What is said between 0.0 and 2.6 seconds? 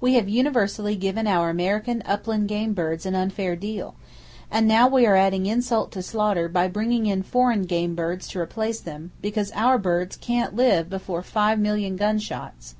We have universally given our American upland